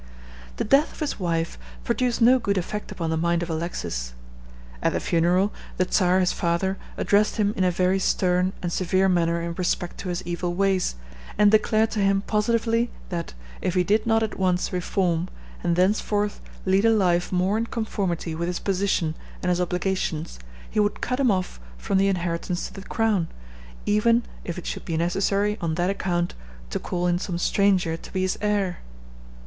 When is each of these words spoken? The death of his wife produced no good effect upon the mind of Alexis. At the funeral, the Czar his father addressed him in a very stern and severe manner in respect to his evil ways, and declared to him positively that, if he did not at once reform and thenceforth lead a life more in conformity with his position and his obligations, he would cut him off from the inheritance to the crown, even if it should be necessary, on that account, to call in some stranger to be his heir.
The 0.57 0.63
death 0.63 0.93
of 0.93 0.99
his 0.99 1.19
wife 1.19 1.59
produced 1.83 2.23
no 2.23 2.39
good 2.39 2.57
effect 2.57 2.91
upon 2.91 3.11
the 3.11 3.17
mind 3.21 3.43
of 3.43 3.51
Alexis. 3.51 4.15
At 4.81 4.93
the 4.93 4.99
funeral, 4.99 5.53
the 5.77 5.87
Czar 5.91 6.19
his 6.19 6.31
father 6.31 6.79
addressed 6.97 7.35
him 7.35 7.53
in 7.55 7.63
a 7.63 7.69
very 7.69 7.99
stern 7.99 8.51
and 8.63 8.73
severe 8.73 9.07
manner 9.07 9.39
in 9.43 9.53
respect 9.53 9.99
to 9.99 10.09
his 10.09 10.23
evil 10.25 10.55
ways, 10.55 10.95
and 11.37 11.51
declared 11.51 11.91
to 11.91 11.99
him 11.99 12.23
positively 12.23 12.89
that, 13.09 13.35
if 13.61 13.75
he 13.75 13.83
did 13.83 14.07
not 14.07 14.23
at 14.23 14.39
once 14.39 14.73
reform 14.73 15.27
and 15.63 15.75
thenceforth 15.75 16.41
lead 16.65 16.83
a 16.83 16.89
life 16.89 17.31
more 17.31 17.55
in 17.55 17.67
conformity 17.67 18.33
with 18.33 18.47
his 18.47 18.57
position 18.57 19.13
and 19.43 19.51
his 19.51 19.61
obligations, 19.61 20.39
he 20.67 20.79
would 20.79 21.01
cut 21.01 21.19
him 21.19 21.29
off 21.29 21.59
from 21.77 21.99
the 21.99 22.07
inheritance 22.07 22.65
to 22.65 22.73
the 22.73 22.81
crown, 22.81 23.27
even 23.85 24.23
if 24.43 24.57
it 24.57 24.65
should 24.65 24.83
be 24.83 24.97
necessary, 24.97 25.59
on 25.61 25.75
that 25.75 25.91
account, 25.91 26.33
to 26.71 26.79
call 26.79 27.05
in 27.05 27.19
some 27.19 27.37
stranger 27.37 27.95
to 27.95 28.11
be 28.11 28.21
his 28.23 28.35
heir. 28.41 28.79